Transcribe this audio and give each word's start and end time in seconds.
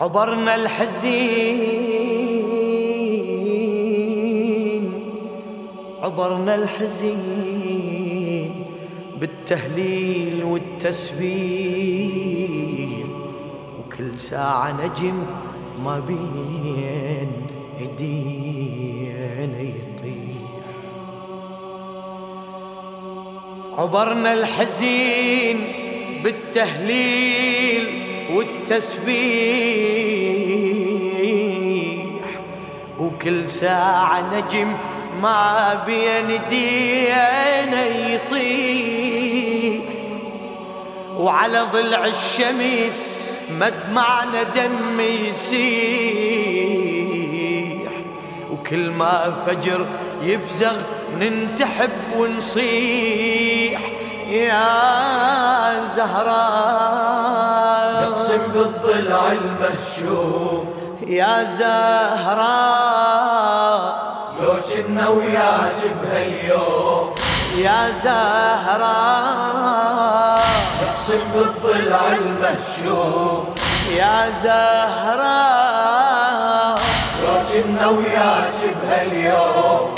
عبرنا 0.00 0.54
الحزين 0.54 1.68
عبرنا 6.02 6.54
الحزين 6.54 8.50
بالتهليل 9.20 10.44
والتسبيح 10.44 11.28
وكل 13.78 14.20
ساعة 14.20 14.72
نجم 14.72 15.26
ما 15.84 15.98
بين 16.00 17.32
إيدينا 17.80 19.60
يطيح. 19.60 20.38
عبرنا 23.78 24.32
الحزين 24.32 25.56
بالتهليل 26.24 28.07
والتسبيح. 28.30 29.08
وكل 33.00 33.50
ساعة 33.50 34.34
نجم 34.34 34.72
ما 35.22 35.74
بين 35.86 36.40
دينا 36.48 37.86
يطيح. 37.86 39.82
وعلى 41.16 41.60
ضلع 41.72 42.06
الشمس 42.06 43.14
مدمعنا 43.50 44.42
دم 44.42 45.00
يسيح. 45.00 45.68
وكل 48.52 48.90
ما 48.90 49.34
فجر 49.46 49.86
يبزغ 50.22 50.76
ننتحب 51.20 51.90
ونصيح. 52.16 53.80
يا 54.30 55.86
زهراء 55.96 57.58
نقسم 57.58 57.67
بالضلع 58.54 59.22
المهشوم. 59.32 60.74
يا 61.06 61.44
زهراء 61.44 62.48
لو 64.42 64.54
كنا 64.74 65.08
وياك 65.08 65.80
بهاليوم 66.02 67.14
يا 67.56 67.90
زهراء 67.90 68.88
نقسم 70.82 71.22
بالضلع 71.34 72.00
المهشوم. 72.12 73.54
يا 73.90 74.30
زهراء 74.42 75.98
لو 77.22 77.36
كنا 77.52 77.86
وياك 77.86 78.60
بهاليوم 78.82 79.94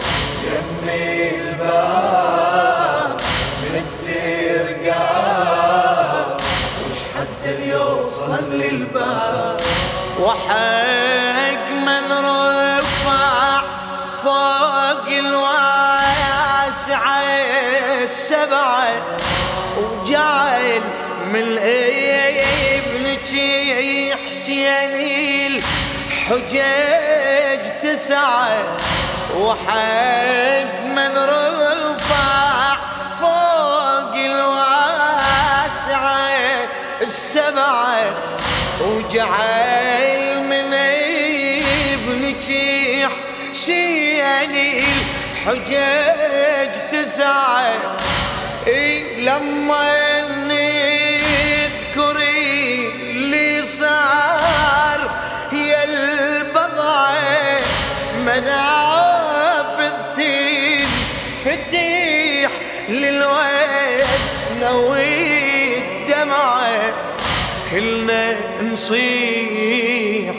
ابنك 23.25 24.15
حسين 24.29 24.95
الحجاج 26.31 27.63
تسعة 27.83 28.63
وحق 29.37 30.85
من 30.85 31.17
رفع 31.17 32.77
فوق 33.21 34.15
الواسعة 34.15 35.49
السبعة 37.03 38.13
وجعل 38.81 40.39
من 40.43 40.75
ابنك 41.95 42.49
حسين 43.53 44.55
الحجاج 45.47 46.73
تسعة. 46.93 47.73
إيه 48.67 49.21
لما 49.21 50.21
نذكري 50.21 50.80
نوي 64.61 65.79
الدمعة 65.79 66.95
كلنا 67.71 68.37
نصيح. 68.63 70.35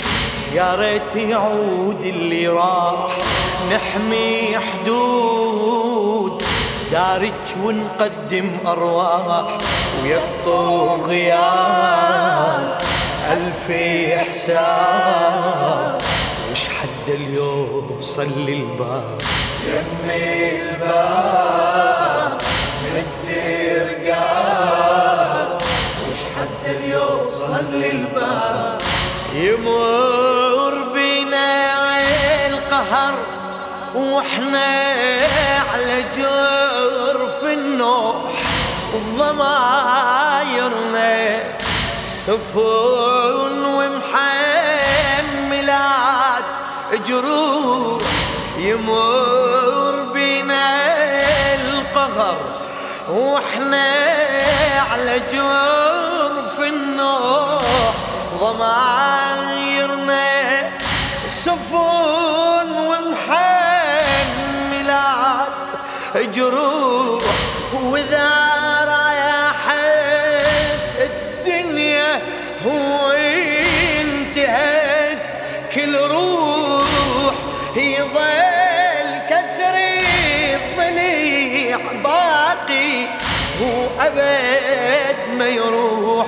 يا 0.53 0.75
ريت 0.75 1.15
يعود 1.15 2.01
اللي 2.01 2.47
راح 2.47 3.11
نحمي 3.71 4.57
حدود. 4.57 6.43
دارج 6.91 7.55
ونقدم 7.63 8.57
أرواح 8.67 9.57
ويا 10.03 10.17
الطغيان. 10.17 11.51
ألف 13.31 13.71
حساب 14.27 16.01
وش 16.51 16.63
حد 16.67 17.07
اليوم 17.07 17.97
صلي 18.01 18.53
الباب؟ 18.53 19.21
يمي 19.67 20.49
الباب. 20.61 21.50
وإحنا 33.95 34.69
على 35.73 36.03
جرف 36.17 37.43
النوح 37.43 38.31
وضمايرنا 38.93 39.93
سفن 42.07 43.65
ومحملات 43.65 44.71
جروح 47.07 48.01
يمر 48.57 49.95
بنا 50.13 50.65
القهر. 51.55 52.37
وإحنا 53.09 53.87
على 54.91 55.19
جرف 55.19 56.59
النوح 56.59 57.93
ضمايرنا 58.39 59.70
جروح 66.17 67.23
وإذا 67.83 68.29
رايحت 68.87 69.79
الدنيا 70.99 72.21
وانتهت 72.65 74.39
كل 75.75 75.95
روح 75.95 77.33
يظل 77.75 79.21
كسري 79.29 80.55
الضليع 80.55 81.77
باقي. 82.03 83.07
وابد 83.61 85.19
ما 85.37 85.47
يروح 85.47 86.27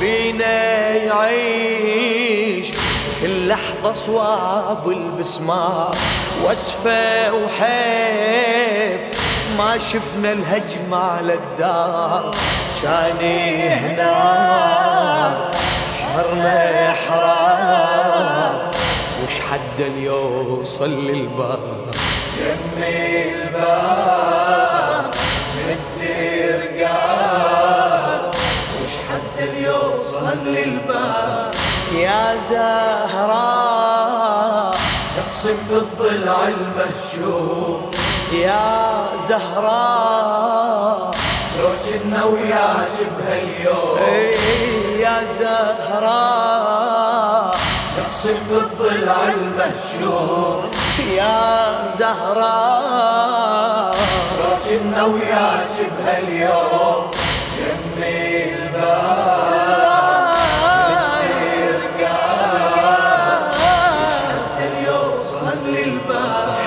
بينا 0.00 0.88
يعيش. 0.88 2.68
كل 3.20 3.48
لحظة 3.48 3.92
صواب 3.92 4.88
البسمار 4.88 5.96
وأسفة 6.44 7.32
وحيف 7.32 8.13
ما 9.58 9.78
شفنا 9.78 10.32
الهجمة 10.32 10.96
على 10.96 11.34
الدار. 11.34 12.34
كان 12.82 13.16
هنا 13.68 14.14
شهرنا 15.98 16.92
حرام 16.92 18.70
وش 19.24 19.40
حد 19.40 19.80
يوصل 19.96 20.90
للباب؟ 20.90 21.94
يمي 22.38 23.32
الباب 23.32 25.14
من 25.56 25.68
الدير 25.78 26.58
قام 26.86 28.22
وش 28.82 28.94
حد 29.10 29.38
يوصل 29.56 30.38
للباب؟ 30.46 31.54
يا 31.94 32.36
زهراء 32.50 33.94
نقسم 35.18 35.56
بالضلع 35.70 36.38
المهشوم 36.48 37.90
يا 38.32 38.93
زهراء. 39.28 41.14
لو 41.58 41.68
كنا 41.88 42.24
وياك 42.24 42.96
بهاليوم 43.18 43.98
إيه 43.98 45.00
يا 45.00 45.16
زهراء. 45.38 47.56
نقسم 47.98 48.36
بالضلع 48.50 49.16
المهجور. 49.34 50.64
يا 51.16 51.88
زهراء. 51.88 53.94
لو 54.38 54.52
كنا 54.70 55.02
وياك 55.04 55.76
بهاليوم 55.98 57.10
يمي 57.58 58.54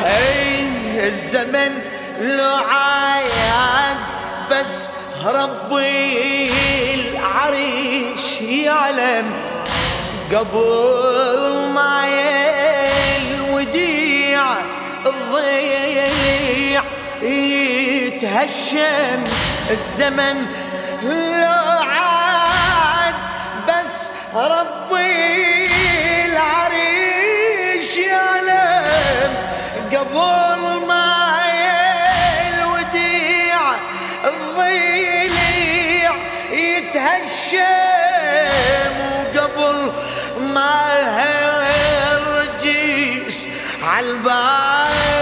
إيه 0.06 1.08
الزمن 1.08 1.72
لو 2.20 2.56
عاد 2.56 3.98
بس 4.52 4.90
ربي 5.26 6.52
العريش 6.94 8.42
يعلم 8.42 9.32
قبل 10.32 11.70
ما 11.74 12.04
الوديع 13.18 14.44
الضيع 15.06 16.82
يتهشم 17.22 19.24
الزمن 19.72 20.46
لو 21.04 21.47
عالباب 43.98 45.18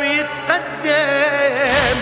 يتقدم. 0.00 1.98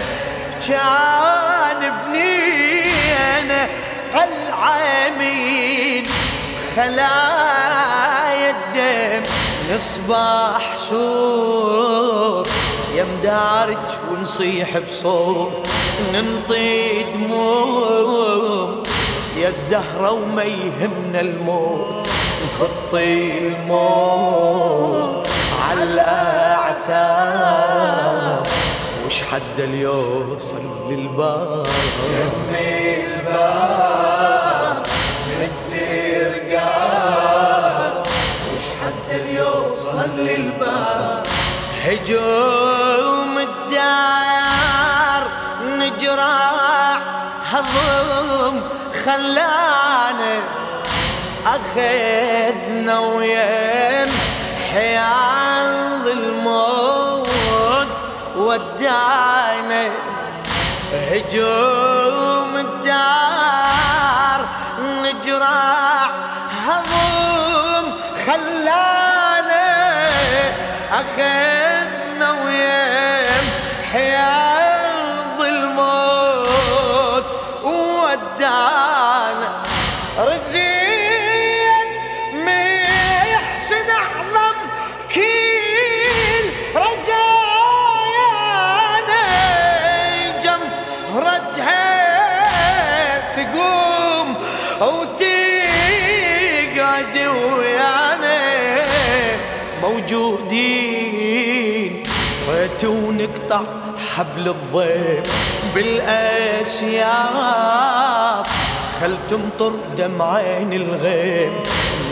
كان 0.68 1.80
بنينا 2.06 3.62
قلعة 4.14 5.08
من 5.18 6.04
خلايا 6.76 8.50
الدم 8.50 9.22
نصبح 9.74 10.64
سور 10.76 12.46
يا 12.94 13.04
مدارج 13.04 13.88
ونصيح 14.10 14.78
بصوت 14.78 15.66
ننطي 16.12 17.02
دموم 17.02 18.82
يا 19.36 19.48
الزهرة 19.48 20.10
وما 20.10 20.42
يهمنا 20.42 21.20
الموت. 21.20 22.06
نخطي 22.46 23.48
الموت. 23.48 25.25
الأعتاب 27.16 28.46
وش 29.06 29.22
حد 29.22 29.58
اليوصل 29.58 30.62
للباب 30.90 31.66
يمي 32.10 33.04
الباب 33.04 34.86
الدير 35.40 36.32
قال 36.58 37.92
وش 38.54 38.66
حد 38.82 39.10
يوصل 39.34 40.10
للباب 40.16 41.26
هجوم 41.84 43.38
الدار 43.38 45.22
نجرع 45.64 46.96
هضم 47.50 48.56
خلانا. 49.04 50.36
أخذنا 51.46 52.98
وين 52.98 53.55
ودانا 58.46 59.90
هجوم 60.92 62.56
الدار 62.56 64.40
نجرع 65.02 66.10
هضم 66.66 67.86
خلانا 68.26 69.66
أخذنا 70.92 72.28
وين 72.44 73.44
حياض 73.92 75.40
الموت 75.40 77.24
ودانا 77.64 79.48
رزين 80.18 80.55
وتقعد 97.06 97.16
ويانا 97.58 98.38
موجودين. 99.82 101.22
ريت 102.48 102.84
ونقطع 102.84 103.62
حبل 104.14 104.48
الضيم 104.48 105.22
بالأسياف. 105.74 107.06
خل 109.00 109.14
تمطر 109.30 109.72
دمعين 109.96 110.72
الغيم 110.72 111.52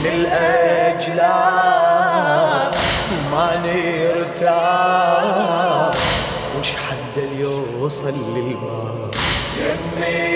من 0.04 0.06
الأجلاف. 0.06 1.44
ما 3.32 3.48
نرتاح. 3.64 5.14
وش 6.60 6.70
حد 6.76 7.16
يوصل 7.38 8.14
للباب؟ 8.34 9.14
يمي 9.58 10.33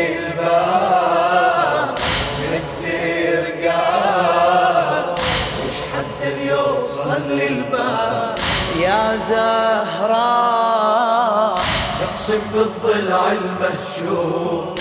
زهراء 10.29 11.59
نقسم 12.03 12.41
بالضلع 12.55 13.23
المهشوم 13.33 14.75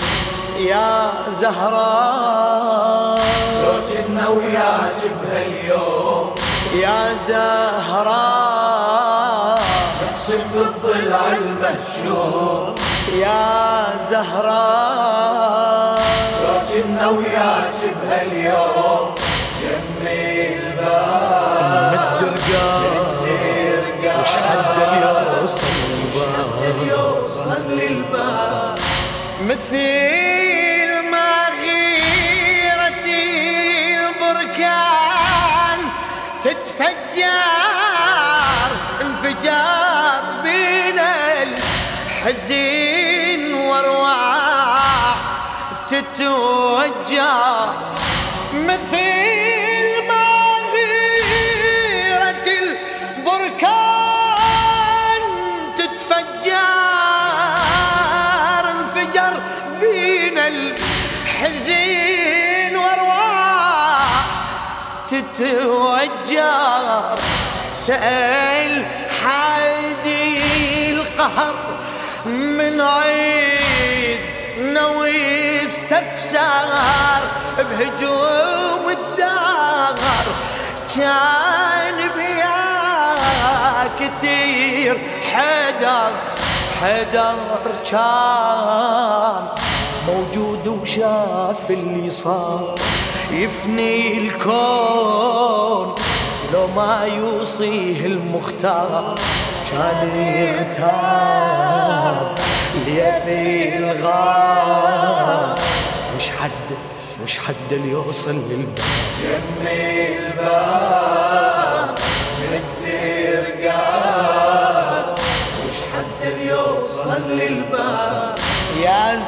يا 0.58 1.10
زهراء 1.30 3.20
لو 3.62 3.72
كنا 3.92 4.28
وياك 4.28 5.00
بهاليوم 5.22 6.34
يا 6.74 7.16
زهراء 7.28 8.38
نقسم 10.02 10.40
بالضلع 10.54 11.20
المهشوم 11.32 12.74
يا 13.12 13.98
زهراء 14.10 15.18
لو 16.42 16.56
كنا 16.74 17.06
وياك 17.08 17.80
بهاليوم 18.02 19.14
مثل 29.40 31.10
ما 31.10 31.32
غيرتي 31.60 33.26
البركان 33.96 35.78
تتفجر 36.44 37.28
انفجار 39.00 40.20
بين 40.42 40.98
الحزين 42.18 43.54
وارواح 43.54 45.16
تتوجع 45.90 47.66
مثل 48.54 49.37
تتوجر. 65.20 67.18
سأل 67.72 68.86
حادي 69.22 70.90
القهر 70.90 71.54
من 72.24 72.80
عيد 72.80 74.20
نوي 74.58 75.64
استفسار 75.64 77.22
بهجوم 77.58 78.90
الدار. 78.90 80.24
كان 80.96 82.10
بيا 82.16 82.58
كتير 83.98 84.98
حدر 85.32 86.10
حدر 86.80 87.36
كان. 87.90 89.48
موجود 90.08 90.68
وشاف 90.68 91.70
اللي 91.70 92.10
صار. 92.10 92.74
يفني 93.30 94.18
الكون 94.18 95.94
لو 96.52 96.66
ما 96.76 97.04
يوصيه 97.04 98.06
المختار. 98.06 99.18
كان 99.70 100.08
يغتاب 100.42 102.38
ليفي 102.86 103.78
الغار. 103.78 105.58
مش 106.16 106.30
حد 106.30 106.50
مش 107.24 107.38
حد 107.38 107.54
اللي 107.72 107.90
يوصل 107.90 108.34
للباب. 108.34 108.78
يمي 109.24 110.18
الباب. 110.18 111.07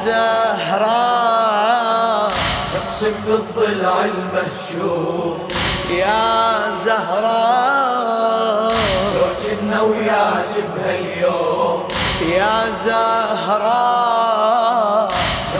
زهراء. 0.05 1.61
اقسم 2.75 3.13
بالضلع 3.25 3.95
المهشوم. 4.05 5.47
يا 5.89 6.75
زهراء. 6.75 8.73
لو 9.15 9.27
كنا 9.45 9.81
وياك 9.81 10.53
بهاليوم 10.75 11.83
يا 12.21 12.71
زهراء. 12.85 13.91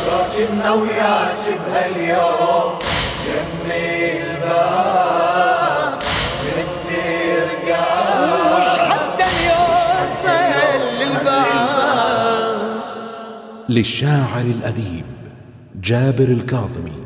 لو 0.06 0.18
كنا 0.36 0.70
وياك 0.72 1.44
بهاليوم 1.66 2.71
للشاعر 13.72 14.40
الأديب 14.40 15.04
جابر 15.80 16.24
الكاظمي. 16.24 17.01